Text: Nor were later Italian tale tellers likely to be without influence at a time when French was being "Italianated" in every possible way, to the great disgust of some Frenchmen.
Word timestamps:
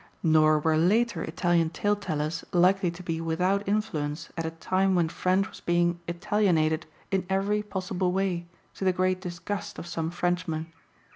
Nor 0.23 0.57
were 0.57 0.77
later 0.77 1.21
Italian 1.21 1.69
tale 1.69 1.95
tellers 1.95 2.43
likely 2.51 2.89
to 2.89 3.03
be 3.03 3.21
without 3.21 3.67
influence 3.67 4.29
at 4.35 4.47
a 4.47 4.49
time 4.49 4.95
when 4.95 5.09
French 5.09 5.47
was 5.47 5.59
being 5.59 5.99
"Italianated" 6.07 6.85
in 7.11 7.23
every 7.29 7.61
possible 7.61 8.11
way, 8.11 8.47
to 8.73 8.83
the 8.83 8.93
great 8.93 9.21
disgust 9.21 9.77
of 9.77 9.85
some 9.85 10.09
Frenchmen. 10.09 10.73